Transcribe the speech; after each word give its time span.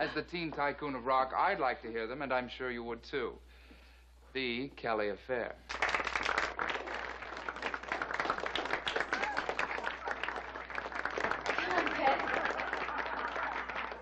As 0.00 0.10
the 0.14 0.22
teen 0.22 0.52
tycoon 0.52 0.94
of 0.94 1.06
rock, 1.06 1.32
I'd 1.36 1.58
like 1.58 1.82
to 1.82 1.88
hear 1.88 2.06
them, 2.06 2.22
and 2.22 2.32
I'm 2.32 2.48
sure 2.48 2.70
you 2.70 2.84
would 2.84 3.02
too. 3.02 3.32
The 4.32 4.68
Kelly 4.76 5.08
Affair. 5.08 5.56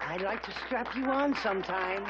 I'd 0.02 0.20
like 0.20 0.42
to 0.42 0.52
strap 0.66 0.94
you 0.94 1.04
on 1.06 1.34
sometime. 1.42 2.04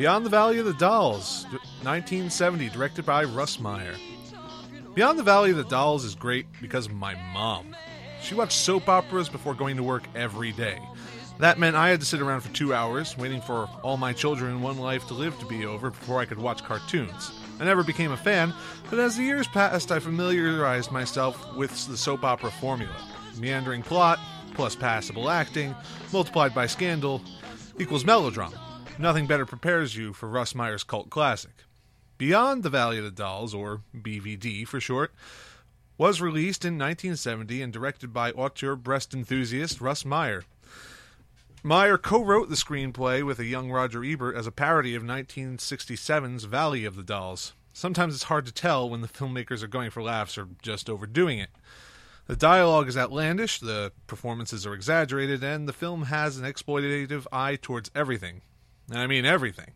Beyond 0.00 0.24
the 0.24 0.30
Valley 0.30 0.58
of 0.58 0.64
the 0.64 0.72
Dolls, 0.72 1.44
1970, 1.82 2.70
directed 2.70 3.04
by 3.04 3.22
Russ 3.22 3.60
Meyer. 3.60 3.94
Beyond 4.94 5.18
the 5.18 5.22
Valley 5.22 5.50
of 5.50 5.58
the 5.58 5.64
Dolls 5.64 6.06
is 6.06 6.14
great 6.14 6.46
because 6.58 6.86
of 6.86 6.94
my 6.94 7.14
mom. 7.34 7.76
She 8.22 8.34
watched 8.34 8.56
soap 8.56 8.88
operas 8.88 9.28
before 9.28 9.52
going 9.52 9.76
to 9.76 9.82
work 9.82 10.04
every 10.14 10.52
day. 10.52 10.80
That 11.38 11.58
meant 11.58 11.76
I 11.76 11.90
had 11.90 12.00
to 12.00 12.06
sit 12.06 12.22
around 12.22 12.40
for 12.40 12.50
two 12.54 12.72
hours, 12.72 13.18
waiting 13.18 13.42
for 13.42 13.68
all 13.82 13.98
my 13.98 14.14
children 14.14 14.52
in 14.52 14.62
one 14.62 14.78
life 14.78 15.06
to 15.08 15.12
live 15.12 15.38
to 15.38 15.44
be 15.44 15.66
over 15.66 15.90
before 15.90 16.18
I 16.18 16.24
could 16.24 16.38
watch 16.38 16.64
cartoons. 16.64 17.32
I 17.60 17.66
never 17.66 17.84
became 17.84 18.12
a 18.12 18.16
fan, 18.16 18.54
but 18.88 18.98
as 18.98 19.18
the 19.18 19.22
years 19.22 19.48
passed, 19.48 19.92
I 19.92 19.98
familiarized 19.98 20.90
myself 20.90 21.54
with 21.56 21.86
the 21.88 21.98
soap 21.98 22.24
opera 22.24 22.50
formula. 22.50 22.96
Meandering 23.38 23.82
plot, 23.82 24.18
plus 24.54 24.74
passable 24.74 25.28
acting, 25.28 25.74
multiplied 26.10 26.54
by 26.54 26.66
scandal, 26.66 27.20
equals 27.78 28.06
melodrama. 28.06 28.69
Nothing 28.98 29.26
better 29.26 29.46
prepares 29.46 29.96
you 29.96 30.12
for 30.12 30.28
Russ 30.28 30.54
Meyer's 30.54 30.84
cult 30.84 31.10
classic. 31.10 31.64
Beyond 32.18 32.62
the 32.62 32.70
Valley 32.70 32.98
of 32.98 33.04
the 33.04 33.10
Dolls, 33.10 33.54
or 33.54 33.82
BVD 33.96 34.66
for 34.66 34.78
short, 34.78 35.12
was 35.96 36.20
released 36.20 36.64
in 36.64 36.74
1970 36.74 37.62
and 37.62 37.72
directed 37.72 38.12
by 38.12 38.32
auteur 38.32 38.76
breast 38.76 39.14
enthusiast 39.14 39.80
Russ 39.80 40.04
Meyer. 40.04 40.44
Meyer 41.62 41.98
co 41.98 42.24
wrote 42.24 42.48
the 42.48 42.54
screenplay 42.54 43.22
with 43.22 43.38
a 43.38 43.44
young 43.44 43.70
Roger 43.70 44.02
Ebert 44.02 44.34
as 44.34 44.46
a 44.46 44.52
parody 44.52 44.94
of 44.94 45.02
1967's 45.02 46.44
Valley 46.44 46.86
of 46.86 46.96
the 46.96 47.02
Dolls. 47.02 47.52
Sometimes 47.72 48.14
it's 48.14 48.24
hard 48.24 48.46
to 48.46 48.52
tell 48.52 48.88
when 48.88 49.02
the 49.02 49.08
filmmakers 49.08 49.62
are 49.62 49.68
going 49.68 49.90
for 49.90 50.02
laughs 50.02 50.38
or 50.38 50.48
just 50.62 50.88
overdoing 50.88 51.38
it. 51.38 51.50
The 52.26 52.36
dialogue 52.36 52.88
is 52.88 52.96
outlandish, 52.96 53.60
the 53.60 53.92
performances 54.06 54.66
are 54.66 54.72
exaggerated, 54.72 55.42
and 55.42 55.68
the 55.68 55.72
film 55.72 56.04
has 56.04 56.38
an 56.38 56.44
exploitative 56.44 57.26
eye 57.32 57.56
towards 57.56 57.90
everything. 57.94 58.40
And 58.90 58.98
I 58.98 59.06
mean 59.06 59.24
everything. 59.24 59.72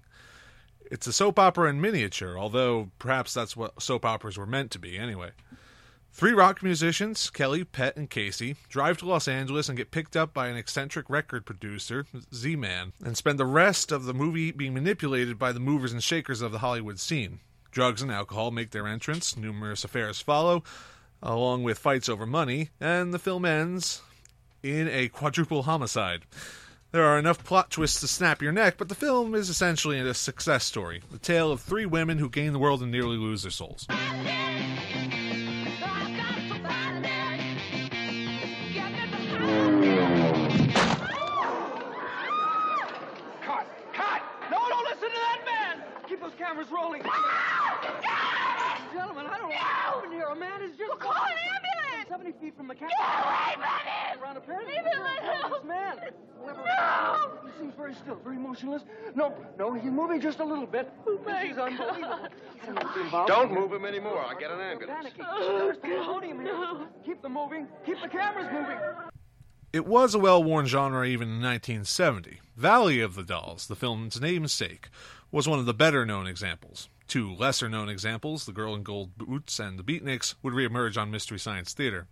It's 0.91 1.07
a 1.07 1.13
soap 1.13 1.39
opera 1.39 1.71
in 1.71 1.81
miniature, 1.81 2.39
although 2.39 2.91
perhaps 2.99 3.33
that's 3.33 3.57
what 3.57 3.81
soap 3.81 4.05
operas 4.05 4.37
were 4.37 4.47
meant 4.47 4.71
to 4.73 4.79
be 4.79 4.99
anyway. 4.99 5.31
Three 6.13 6.33
rock 6.33 6.63
musicians, 6.63 7.29
Kelly, 7.31 7.65
Pet, 7.65 7.97
and 7.97 8.09
Casey, 8.09 8.55
drive 8.69 8.99
to 8.99 9.07
Los 9.07 9.27
Angeles 9.27 9.69
and 9.69 9.77
get 9.77 9.91
picked 9.91 10.17
up 10.17 10.33
by 10.33 10.47
an 10.47 10.57
eccentric 10.57 11.11
record 11.11 11.45
producer, 11.45 12.07
Z 12.33 12.55
Man, 12.55 12.93
and 13.05 13.17
spend 13.17 13.39
the 13.39 13.45
rest 13.45 13.91
of 13.91 14.05
the 14.05 14.15
movie 14.15 14.53
being 14.53 14.75
manipulated 14.75 15.41
by 15.41 15.51
the 15.51 15.59
movers 15.59 15.93
and 15.93 16.05
shakers 16.05 16.41
of 16.41 16.53
the 16.53 16.61
Hollywood 16.61 17.01
scene. 17.01 17.41
Drugs 17.73 18.01
and 18.01 18.13
alcohol 18.13 18.53
make 18.53 18.71
their 18.71 18.87
entrance, 18.87 19.37
numerous 19.37 19.83
affairs 19.83 20.21
follow, 20.21 20.63
along 21.21 21.65
with 21.65 21.79
fights 21.79 22.09
over 22.09 22.27
money, 22.27 22.71
and 22.81 23.13
the 23.13 23.19
film 23.19 23.45
ends 23.45 24.01
in 24.63 24.87
a 24.87 25.09
quadruple 25.09 25.65
homicide. 25.65 26.23
There 26.95 27.05
are 27.05 27.19
enough 27.19 27.43
plot 27.43 27.73
twists 27.73 27.99
to 28.03 28.07
snap 28.07 28.41
your 28.41 28.53
neck, 28.53 28.77
but 28.79 28.89
the 28.89 28.95
film 28.95 29.35
is 29.35 29.49
essentially 29.49 29.99
a 29.99 30.15
success 30.15 30.65
story 30.65 31.03
the 31.11 31.19
tale 31.19 31.51
of 31.51 31.61
three 31.61 31.87
women 31.87 32.19
who 32.19 32.31
gain 32.31 32.53
the 32.53 32.59
world 32.61 32.83
and 32.83 32.93
nearly 32.93 33.17
lose 33.17 33.43
their 33.43 33.51
souls. 33.51 33.89
This 55.57 55.65
man. 55.69 55.97
No! 56.47 57.31
He 57.47 57.59
seems 57.59 57.75
very 57.75 57.95
still, 57.95 58.17
very 58.23 58.37
motionless. 58.37 58.83
No, 59.15 59.35
no, 59.59 59.73
he's 59.73 59.91
moving 59.91 60.21
just 60.21 60.41
a 60.41 60.45
little 60.45 60.67
bit. 60.67 60.93
Oh, 61.07 61.19
this 61.25 61.53
is 61.53 61.59
unbelievable. 61.59 62.01
God. 62.03 62.31
I 62.63 62.67
don't 62.67 62.75
know 62.75 62.83
what's 62.83 62.97
involved. 62.99 63.29
Don't 63.29 63.53
move 63.53 63.73
him 63.73 63.85
anymore. 63.87 64.19
I'll 64.19 64.39
get 64.39 64.51
an 64.51 64.61
ambulance. 64.61 65.09
Oh, 65.23 65.59
There's 65.59 65.79
pandemonium 65.79 66.41
here. 66.43 66.53
no. 66.53 66.87
Keep 67.05 67.23
them 67.23 67.33
moving. 67.33 67.67
Keep 67.87 68.03
the 68.03 68.09
cameras 68.09 68.49
moving. 68.53 68.79
It 69.73 69.87
was 69.87 70.15
a 70.15 70.19
well 70.19 70.43
worn 70.45 70.67
genre 70.67 71.07
even 71.07 71.29
in 71.29 71.43
1970. 71.43 72.41
Valley 72.57 73.01
of 73.01 73.15
the 73.15 73.25
Dolls, 73.25 73.67
the 73.67 73.75
film's 73.75 74.21
namesake, 74.21 74.89
was 75.33 75.49
one 75.49 75.59
of 75.59 75.67
the 75.67 75.75
better 75.75 76.05
known 76.07 76.27
examples. 76.27 76.89
Two 77.09 77.35
lesser 77.35 77.69
known 77.69 77.89
examples, 77.89 78.47
The 78.47 78.53
Girl 78.53 78.75
in 78.75 78.83
Gold 78.83 79.17
Boots 79.19 79.59
and 79.59 79.79
The 79.79 79.83
Beatniks, 79.83 80.35
would 80.43 80.55
reemerge 80.55 80.97
on 80.97 81.11
Mystery 81.11 81.39
Science 81.39 81.73
Theater. 81.75 82.07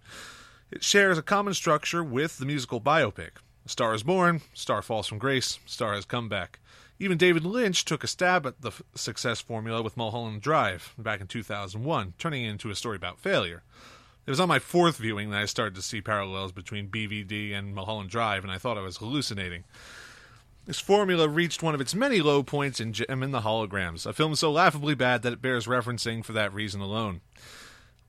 It 0.72 0.82
shares 0.82 1.18
a 1.18 1.22
common 1.22 1.52
structure 1.52 2.02
with 2.02 2.38
the 2.38 2.46
musical 2.46 2.80
biopic. 2.80 3.32
A 3.66 3.68
Star 3.68 3.94
is 3.94 4.02
Born, 4.02 4.40
Star 4.54 4.80
Falls 4.80 5.06
from 5.06 5.18
Grace, 5.18 5.58
Star 5.66 5.92
has 5.92 6.06
come 6.06 6.30
back. 6.30 6.60
Even 6.98 7.18
David 7.18 7.44
Lynch 7.44 7.84
took 7.84 8.02
a 8.02 8.06
stab 8.06 8.46
at 8.46 8.62
the 8.62 8.70
f- 8.70 8.80
success 8.94 9.42
formula 9.42 9.82
with 9.82 9.98
Mulholland 9.98 10.40
Drive 10.40 10.94
back 10.96 11.20
in 11.20 11.26
2001, 11.26 12.14
turning 12.16 12.44
it 12.44 12.48
into 12.48 12.70
a 12.70 12.74
story 12.74 12.96
about 12.96 13.20
failure. 13.20 13.62
It 14.24 14.30
was 14.30 14.40
on 14.40 14.48
my 14.48 14.58
fourth 14.58 14.96
viewing 14.96 15.28
that 15.28 15.42
I 15.42 15.44
started 15.44 15.74
to 15.74 15.82
see 15.82 16.00
parallels 16.00 16.52
between 16.52 16.88
BVD 16.88 17.52
and 17.52 17.74
Mulholland 17.74 18.08
Drive, 18.08 18.42
and 18.42 18.50
I 18.50 18.56
thought 18.56 18.78
I 18.78 18.82
was 18.82 18.96
hallucinating. 18.96 19.64
This 20.64 20.80
formula 20.80 21.28
reached 21.28 21.62
one 21.62 21.74
of 21.74 21.82
its 21.82 21.94
many 21.94 22.22
low 22.22 22.42
points 22.42 22.80
in 22.80 22.94
Jem 22.94 23.22
and 23.22 23.34
the 23.34 23.42
Holograms, 23.42 24.06
a 24.06 24.14
film 24.14 24.34
so 24.36 24.50
laughably 24.50 24.94
bad 24.94 25.20
that 25.20 25.34
it 25.34 25.42
bears 25.42 25.66
referencing 25.66 26.24
for 26.24 26.32
that 26.32 26.54
reason 26.54 26.80
alone. 26.80 27.20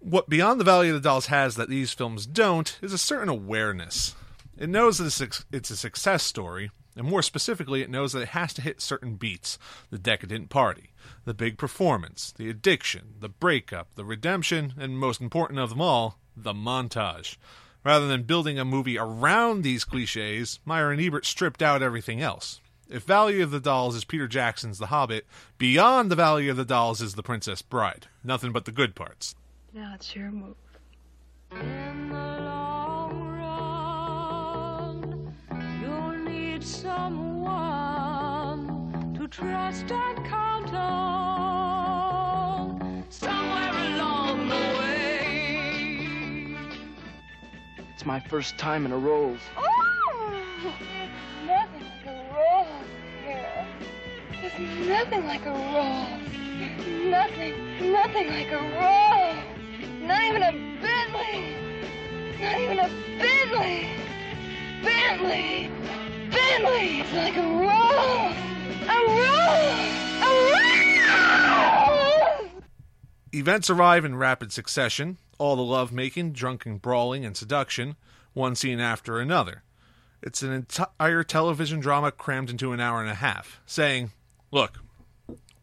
What 0.05 0.27
Beyond 0.27 0.59
the 0.59 0.65
Valley 0.65 0.89
of 0.89 0.95
the 0.95 0.99
Dolls 0.99 1.27
has 1.27 1.55
that 1.55 1.69
these 1.69 1.93
films 1.93 2.25
don't 2.25 2.77
is 2.81 2.91
a 2.91 2.97
certain 2.97 3.29
awareness. 3.29 4.15
It 4.57 4.67
knows 4.67 4.97
that 4.97 5.45
it's 5.49 5.71
a- 5.71 5.75
success 5.77 6.23
story, 6.23 6.71
and 6.97 7.07
more 7.07 7.21
specifically, 7.21 7.81
it 7.81 7.89
knows 7.89 8.11
that 8.11 8.19
it 8.19 8.27
has 8.29 8.53
to 8.55 8.61
hit 8.61 8.81
certain 8.81 9.15
beats 9.15 9.57
the 9.91 9.97
decadent 9.97 10.49
party, 10.49 10.91
the 11.23 11.33
big 11.33 11.57
performance, 11.57 12.33
the 12.35 12.49
addiction, 12.49 13.13
the 13.21 13.29
breakup, 13.29 13.95
the 13.95 14.03
redemption, 14.03 14.73
and 14.77 14.99
most 14.99 15.21
important 15.21 15.57
of 15.57 15.69
them 15.69 15.79
all, 15.79 16.19
the 16.35 16.53
montage. 16.53 17.37
Rather 17.85 18.05
than 18.05 18.23
building 18.23 18.59
a 18.59 18.65
movie 18.65 18.97
around 18.97 19.61
these 19.61 19.85
cliches, 19.85 20.59
Meyer 20.65 20.91
and 20.91 20.99
Ebert 20.99 21.25
stripped 21.25 21.61
out 21.61 21.81
everything 21.81 22.19
else. 22.19 22.59
If 22.89 23.03
Valley 23.03 23.39
of 23.39 23.51
the 23.51 23.61
Dolls 23.61 23.95
is 23.95 24.03
Peter 24.03 24.27
Jackson's 24.27 24.79
The 24.79 24.87
Hobbit, 24.87 25.25
Beyond 25.57 26.11
the 26.11 26.17
Valley 26.17 26.49
of 26.49 26.57
the 26.57 26.65
Dolls 26.65 27.01
is 27.01 27.13
The 27.13 27.23
Princess 27.23 27.61
Bride. 27.61 28.07
Nothing 28.21 28.51
but 28.51 28.65
the 28.65 28.73
good 28.73 28.95
parts. 28.95 29.35
Now 29.75 29.93
it's 29.95 30.15
your 30.15 30.29
move. 30.29 30.53
In 31.51 32.09
the 32.09 32.15
long 32.15 33.27
run, 33.39 35.33
you'll 35.81 36.19
need 36.31 36.63
someone 36.63 37.55
to 39.17 39.27
trust 39.27 39.91
and 39.91 40.23
count 40.27 40.71
on 40.75 41.43
somewhere 43.09 43.71
along 43.95 44.47
the 44.47 44.55
way. 44.77 46.55
It's 47.95 48.05
my 48.05 48.19
first 48.19 48.59
time 48.59 48.85
in 48.85 48.91
a 48.91 48.97
Rolls. 48.97 49.39
Oh! 49.57 50.71
Nothing 51.47 51.81
like 51.81 52.05
a 52.05 52.67
here. 53.25 53.65
There's 54.39 54.59
nothing 54.87 55.25
like 55.25 55.47
a. 55.47 56.33
Nothing, 57.09 57.91
nothing 57.91 58.27
like 58.27 58.51
a 58.51 58.57
roll. 58.57 59.32
Not 60.03 60.21
even 60.21 60.43
a 60.43 60.51
Bentley. 60.81 61.55
Not 62.41 62.59
even 62.59 62.79
a 62.79 62.89
Bentley. 63.17 63.87
Bentley. 64.83 65.71
Bentley. 66.29 66.99
It's 66.99 67.13
like 67.13 67.37
a 67.37 67.41
roll. 67.41 68.33
A 68.89 68.99
roll. 69.07 69.63
A 70.21 70.29
roll. 70.51 72.49
Events 73.31 73.69
arrive 73.69 74.03
in 74.03 74.17
rapid 74.17 74.51
succession, 74.51 75.19
all 75.37 75.55
the 75.55 75.61
love-making, 75.61 76.33
drunken 76.33 76.79
brawling, 76.79 77.23
and 77.23 77.37
seduction, 77.37 77.95
one 78.33 78.55
scene 78.55 78.81
after 78.81 79.21
another. 79.21 79.63
It's 80.21 80.41
an 80.41 80.51
entire 80.51 81.23
television 81.23 81.79
drama 81.79 82.11
crammed 82.11 82.49
into 82.49 82.73
an 82.73 82.81
hour 82.81 82.99
and 82.99 83.09
a 83.09 83.15
half, 83.15 83.61
saying, 83.65 84.11
Look, 84.51 84.79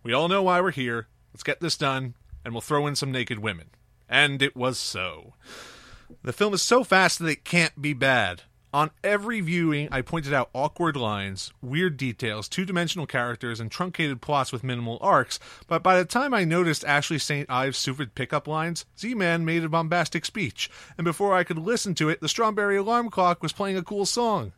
we 0.02 0.14
all 0.14 0.28
know 0.28 0.42
why 0.42 0.62
we're 0.62 0.70
here, 0.70 1.08
let's 1.34 1.42
get 1.42 1.60
this 1.60 1.76
done, 1.76 2.14
and 2.42 2.54
we'll 2.54 2.62
throw 2.62 2.86
in 2.86 2.96
some 2.96 3.12
naked 3.12 3.38
women. 3.40 3.66
And 4.10 4.42
it 4.42 4.56
was 4.56 4.76
so. 4.76 5.34
The 6.24 6.32
film 6.32 6.52
is 6.52 6.62
so 6.62 6.82
fast 6.82 7.20
that 7.20 7.28
it 7.28 7.44
can't 7.44 7.80
be 7.80 7.92
bad. 7.92 8.42
On 8.72 8.90
every 9.02 9.40
viewing, 9.40 9.88
I 9.90 10.02
pointed 10.02 10.32
out 10.32 10.50
awkward 10.52 10.96
lines, 10.96 11.52
weird 11.60 11.96
details, 11.96 12.48
two 12.48 12.64
dimensional 12.64 13.06
characters, 13.06 13.58
and 13.58 13.70
truncated 13.70 14.20
plots 14.20 14.52
with 14.52 14.62
minimal 14.62 14.98
arcs, 15.00 15.40
but 15.66 15.82
by 15.82 15.98
the 15.98 16.04
time 16.04 16.34
I 16.34 16.44
noticed 16.44 16.84
Ashley 16.84 17.18
St. 17.18 17.50
Ives' 17.50 17.78
stupid 17.78 18.14
pickup 18.14 18.46
lines, 18.46 18.84
Z 18.98 19.14
Man 19.14 19.44
made 19.44 19.64
a 19.64 19.68
bombastic 19.68 20.24
speech, 20.24 20.70
and 20.96 21.04
before 21.04 21.34
I 21.34 21.42
could 21.42 21.58
listen 21.58 21.96
to 21.96 22.08
it, 22.08 22.20
the 22.20 22.28
Strawberry 22.28 22.76
Alarm 22.76 23.10
Clock 23.10 23.42
was 23.42 23.52
playing 23.52 23.76
a 23.76 23.82
cool 23.82 24.06
song. 24.06 24.52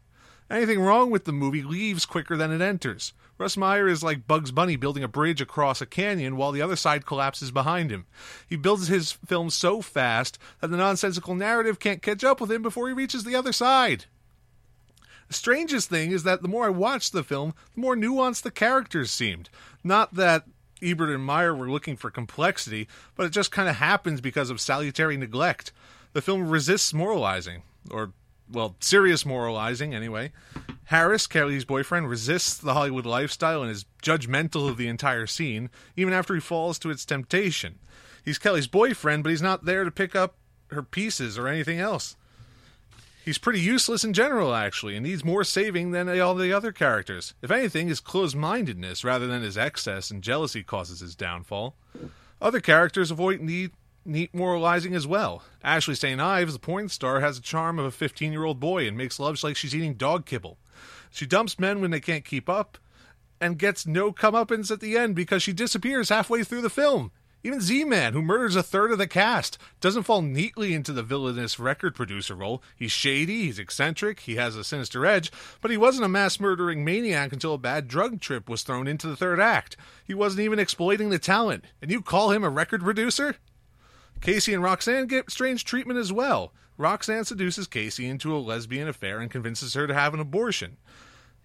Anything 0.52 0.80
wrong 0.80 1.10
with 1.10 1.24
the 1.24 1.32
movie 1.32 1.62
leaves 1.62 2.04
quicker 2.04 2.36
than 2.36 2.52
it 2.52 2.60
enters. 2.60 3.14
Russ 3.38 3.56
Meyer 3.56 3.88
is 3.88 4.02
like 4.02 4.26
Bugs 4.26 4.50
Bunny 4.50 4.76
building 4.76 5.02
a 5.02 5.08
bridge 5.08 5.40
across 5.40 5.80
a 5.80 5.86
canyon 5.86 6.36
while 6.36 6.52
the 6.52 6.60
other 6.60 6.76
side 6.76 7.06
collapses 7.06 7.50
behind 7.50 7.90
him. 7.90 8.04
He 8.46 8.56
builds 8.56 8.88
his 8.88 9.12
film 9.12 9.48
so 9.48 9.80
fast 9.80 10.38
that 10.60 10.70
the 10.70 10.76
nonsensical 10.76 11.34
narrative 11.34 11.78
can't 11.78 12.02
catch 12.02 12.22
up 12.22 12.38
with 12.38 12.52
him 12.52 12.60
before 12.60 12.86
he 12.86 12.92
reaches 12.92 13.24
the 13.24 13.34
other 13.34 13.50
side. 13.50 14.04
The 15.28 15.34
strangest 15.34 15.88
thing 15.88 16.10
is 16.10 16.24
that 16.24 16.42
the 16.42 16.48
more 16.48 16.66
I 16.66 16.70
watched 16.70 17.14
the 17.14 17.24
film, 17.24 17.54
the 17.74 17.80
more 17.80 17.96
nuanced 17.96 18.42
the 18.42 18.50
characters 18.50 19.10
seemed. 19.10 19.48
Not 19.82 20.12
that 20.16 20.44
Ebert 20.82 21.08
and 21.08 21.24
Meyer 21.24 21.54
were 21.54 21.70
looking 21.70 21.96
for 21.96 22.10
complexity, 22.10 22.88
but 23.16 23.24
it 23.24 23.30
just 23.30 23.52
kind 23.52 23.70
of 23.70 23.76
happens 23.76 24.20
because 24.20 24.50
of 24.50 24.60
salutary 24.60 25.16
neglect. 25.16 25.72
The 26.12 26.20
film 26.20 26.50
resists 26.50 26.92
moralizing, 26.92 27.62
or 27.90 28.12
well, 28.52 28.76
serious 28.80 29.24
moralizing 29.26 29.94
anyway. 29.94 30.32
Harris, 30.84 31.26
Kelly's 31.26 31.64
boyfriend, 31.64 32.08
resists 32.08 32.56
the 32.58 32.74
Hollywood 32.74 33.06
lifestyle 33.06 33.62
and 33.62 33.70
is 33.70 33.86
judgmental 34.02 34.68
of 34.68 34.76
the 34.76 34.88
entire 34.88 35.26
scene, 35.26 35.70
even 35.96 36.12
after 36.12 36.34
he 36.34 36.40
falls 36.40 36.78
to 36.80 36.90
its 36.90 37.04
temptation. 37.04 37.78
He's 38.24 38.38
Kelly's 38.38 38.66
boyfriend, 38.66 39.22
but 39.22 39.30
he's 39.30 39.42
not 39.42 39.64
there 39.64 39.84
to 39.84 39.90
pick 39.90 40.14
up 40.14 40.36
her 40.70 40.82
pieces 40.82 41.38
or 41.38 41.48
anything 41.48 41.78
else. 41.78 42.16
He's 43.24 43.38
pretty 43.38 43.60
useless 43.60 44.02
in 44.02 44.12
general, 44.12 44.52
actually, 44.52 44.96
and 44.96 45.06
needs 45.06 45.24
more 45.24 45.44
saving 45.44 45.92
than 45.92 46.08
all 46.20 46.34
the 46.34 46.52
other 46.52 46.72
characters. 46.72 47.34
If 47.40 47.52
anything, 47.52 47.86
his 47.86 48.00
closed 48.00 48.36
mindedness 48.36 49.04
rather 49.04 49.28
than 49.28 49.42
his 49.42 49.56
excess 49.56 50.10
and 50.10 50.22
jealousy 50.22 50.64
causes 50.64 51.00
his 51.00 51.14
downfall. 51.14 51.76
Other 52.40 52.60
characters 52.60 53.12
avoid 53.12 53.40
need 53.40 53.70
neat 54.04 54.34
moralizing 54.34 54.94
as 54.94 55.06
well. 55.06 55.42
Ashley 55.62 55.94
St. 55.94 56.20
Ives, 56.20 56.52
the 56.52 56.58
porn 56.58 56.88
star, 56.88 57.20
has 57.20 57.36
the 57.36 57.42
charm 57.42 57.78
of 57.78 57.84
a 57.84 57.90
15 57.90 58.32
year 58.32 58.44
old 58.44 58.60
boy 58.60 58.86
and 58.86 58.96
makes 58.96 59.20
love 59.20 59.42
like 59.42 59.56
she's 59.56 59.74
eating 59.74 59.94
dog 59.94 60.26
kibble. 60.26 60.58
She 61.10 61.26
dumps 61.26 61.58
men 61.58 61.80
when 61.80 61.90
they 61.90 62.00
can't 62.00 62.24
keep 62.24 62.48
up 62.48 62.78
and 63.40 63.58
gets 63.58 63.86
no 63.86 64.12
comeuppance 64.12 64.70
at 64.70 64.80
the 64.80 64.96
end 64.96 65.14
because 65.14 65.42
she 65.42 65.52
disappears 65.52 66.08
halfway 66.08 66.44
through 66.44 66.62
the 66.62 66.70
film. 66.70 67.10
Even 67.44 67.60
Z 67.60 67.84
Man, 67.84 68.12
who 68.12 68.22
murders 68.22 68.54
a 68.54 68.62
third 68.62 68.92
of 68.92 68.98
the 68.98 69.08
cast, 69.08 69.58
doesn't 69.80 70.04
fall 70.04 70.22
neatly 70.22 70.74
into 70.74 70.92
the 70.92 71.02
villainous 71.02 71.58
record 71.58 71.92
producer 71.92 72.36
role. 72.36 72.62
He's 72.76 72.92
shady, 72.92 73.46
he's 73.46 73.58
eccentric, 73.58 74.20
he 74.20 74.36
has 74.36 74.54
a 74.54 74.62
sinister 74.62 75.04
edge, 75.04 75.32
but 75.60 75.72
he 75.72 75.76
wasn't 75.76 76.04
a 76.04 76.08
mass 76.08 76.38
murdering 76.38 76.84
maniac 76.84 77.32
until 77.32 77.54
a 77.54 77.58
bad 77.58 77.88
drug 77.88 78.20
trip 78.20 78.48
was 78.48 78.62
thrown 78.62 78.86
into 78.86 79.08
the 79.08 79.16
third 79.16 79.40
act. 79.40 79.76
He 80.04 80.14
wasn't 80.14 80.42
even 80.42 80.60
exploiting 80.60 81.10
the 81.10 81.18
talent, 81.18 81.64
and 81.80 81.90
you 81.90 82.00
call 82.00 82.30
him 82.30 82.44
a 82.44 82.48
record 82.48 82.82
producer? 82.82 83.34
Casey 84.22 84.54
and 84.54 84.62
Roxanne 84.62 85.08
get 85.08 85.32
strange 85.32 85.64
treatment 85.64 85.98
as 85.98 86.12
well. 86.12 86.52
Roxanne 86.78 87.24
seduces 87.24 87.66
Casey 87.66 88.06
into 88.06 88.34
a 88.34 88.38
lesbian 88.38 88.86
affair 88.86 89.18
and 89.18 89.30
convinces 89.30 89.74
her 89.74 89.88
to 89.88 89.94
have 89.94 90.14
an 90.14 90.20
abortion. 90.20 90.76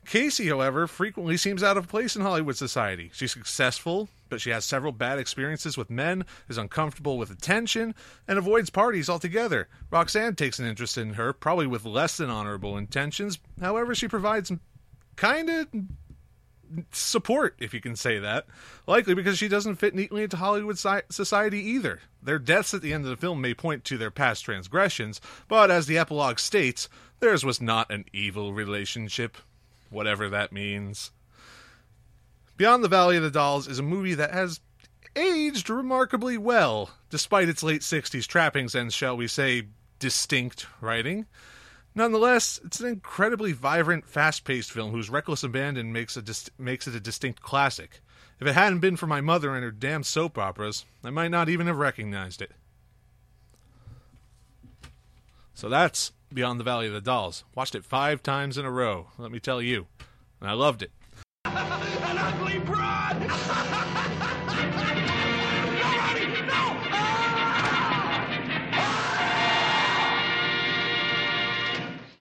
Casey, 0.05 0.47
however, 0.47 0.87
frequently 0.87 1.35
seems 1.35 1.63
out 1.63 1.75
of 1.75 1.87
place 1.87 2.15
in 2.15 2.21
Hollywood 2.21 2.55
society. 2.55 3.09
She's 3.13 3.33
successful, 3.33 4.07
but 4.29 4.39
she 4.39 4.51
has 4.51 4.63
several 4.63 4.91
bad 4.91 5.17
experiences 5.17 5.75
with 5.75 5.89
men, 5.89 6.23
is 6.47 6.57
uncomfortable 6.57 7.17
with 7.17 7.31
attention, 7.31 7.95
and 8.27 8.37
avoids 8.37 8.69
parties 8.69 9.09
altogether. 9.09 9.67
Roxanne 9.91 10.35
takes 10.35 10.59
an 10.59 10.67
interest 10.67 10.97
in 10.97 11.15
her, 11.15 11.33
probably 11.33 11.67
with 11.67 11.83
less 11.83 12.15
than 12.15 12.29
honorable 12.29 12.77
intentions. 12.77 13.39
However, 13.59 13.95
she 13.95 14.07
provides 14.07 14.51
kind 15.17 15.49
of 15.49 15.67
support, 16.91 17.55
if 17.59 17.73
you 17.73 17.81
can 17.81 17.95
say 17.95 18.19
that. 18.19 18.45
Likely 18.85 19.13
because 19.13 19.37
she 19.37 19.47
doesn't 19.47 19.75
fit 19.75 19.95
neatly 19.95 20.23
into 20.23 20.37
Hollywood 20.37 20.77
society 20.77 21.59
either. 21.59 22.01
Their 22.21 22.39
deaths 22.39 22.73
at 22.73 22.81
the 22.81 22.93
end 22.93 23.05
of 23.05 23.09
the 23.09 23.17
film 23.17 23.41
may 23.41 23.53
point 23.53 23.83
to 23.85 23.97
their 23.97 24.11
past 24.11 24.45
transgressions, 24.45 25.21
but 25.47 25.71
as 25.71 25.87
the 25.87 25.97
epilogue 25.97 26.39
states, 26.39 26.89
theirs 27.19 27.43
was 27.43 27.61
not 27.61 27.91
an 27.91 28.05
evil 28.13 28.53
relationship, 28.53 29.37
whatever 29.89 30.29
that 30.29 30.51
means. 30.51 31.11
Beyond 32.57 32.83
the 32.83 32.89
Valley 32.89 33.17
of 33.17 33.23
the 33.23 33.31
Dolls 33.31 33.67
is 33.67 33.79
a 33.79 33.83
movie 33.83 34.15
that 34.15 34.33
has 34.33 34.59
aged 35.15 35.69
remarkably 35.69 36.37
well, 36.37 36.91
despite 37.09 37.49
its 37.49 37.63
late 37.63 37.81
60s 37.81 38.27
trappings 38.27 38.75
and, 38.75 38.91
shall 38.91 39.15
we 39.15 39.27
say, 39.27 39.67
distinct 39.99 40.67
writing. 40.81 41.25
Nonetheless, 41.97 42.59
it's 42.63 42.79
an 42.79 42.85
incredibly 42.85 43.53
vibrant, 43.53 44.07
fast-paced 44.07 44.71
film 44.71 44.91
whose 44.91 45.09
reckless 45.09 45.41
abandon 45.41 45.91
makes, 45.91 46.15
a 46.15 46.21
dis- 46.21 46.51
makes 46.59 46.85
it 46.85 46.93
a 46.93 46.99
distinct 46.99 47.41
classic. 47.41 48.01
If 48.39 48.45
it 48.45 48.53
hadn't 48.53 48.81
been 48.81 48.97
for 48.97 49.07
my 49.07 49.19
mother 49.19 49.55
and 49.55 49.63
her 49.63 49.71
damn 49.71 50.03
soap 50.03 50.37
operas, 50.37 50.85
I 51.03 51.09
might 51.09 51.31
not 51.31 51.49
even 51.49 51.65
have 51.65 51.79
recognized 51.79 52.39
it. 52.39 52.51
So 55.55 55.69
that's 55.69 56.11
Beyond 56.31 56.59
the 56.59 56.63
Valley 56.63 56.85
of 56.85 56.93
the 56.93 57.01
Dolls. 57.01 57.43
Watched 57.55 57.73
it 57.73 57.83
five 57.83 58.21
times 58.21 58.59
in 58.59 58.65
a 58.65 58.69
row, 58.69 59.07
let 59.17 59.31
me 59.31 59.39
tell 59.39 59.59
you. 59.59 59.87
And 60.39 60.51
I 60.51 60.53
loved 60.53 60.83
it. 60.83 60.91
An 61.45 62.17
ugly 62.19 62.59
broad! 62.59 63.93